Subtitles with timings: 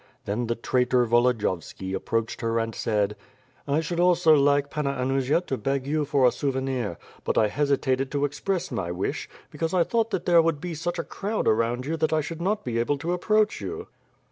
[0.25, 3.15] Then the traitor Volodiyovski approached her and said:
[3.67, 7.49] "I should also like, Panna Anusia, to beg you for a sou venir; but I
[7.49, 11.47] hesitated to express my wish, because I thought that there would be such a crowd
[11.47, 13.89] around you that I should not be able to approach you."